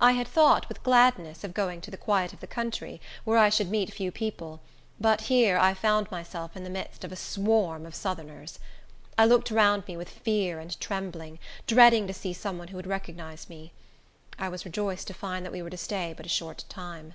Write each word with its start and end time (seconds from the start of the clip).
I 0.00 0.14
had 0.14 0.26
thought, 0.26 0.68
with 0.68 0.82
gladness, 0.82 1.44
of 1.44 1.54
going 1.54 1.80
to 1.82 1.92
the 1.92 1.96
quiet 1.96 2.32
of 2.32 2.40
the 2.40 2.48
country, 2.48 3.00
where 3.22 3.38
I 3.38 3.50
should 3.50 3.70
meet 3.70 3.94
few 3.94 4.10
people, 4.10 4.58
but 5.00 5.20
here 5.30 5.56
I 5.58 5.74
found 5.74 6.10
myself 6.10 6.56
in 6.56 6.64
the 6.64 6.68
midst 6.70 7.04
of 7.04 7.12
a 7.12 7.14
swarm 7.14 7.86
of 7.86 7.94
Southerners. 7.94 8.58
I 9.16 9.26
looked 9.26 9.52
round 9.52 9.86
me 9.86 9.96
with 9.96 10.08
fear 10.10 10.58
and 10.58 10.76
trembling, 10.80 11.38
dreading 11.68 12.08
to 12.08 12.12
see 12.12 12.32
some 12.32 12.58
one 12.58 12.66
who 12.66 12.76
would 12.78 12.86
recognize 12.88 13.48
me. 13.48 13.70
I 14.40 14.48
was 14.48 14.64
rejoiced 14.64 15.06
to 15.06 15.14
find 15.14 15.44
that 15.46 15.52
we 15.52 15.62
were 15.62 15.70
to 15.70 15.76
stay 15.76 16.14
but 16.16 16.26
a 16.26 16.28
short 16.28 16.64
time. 16.68 17.14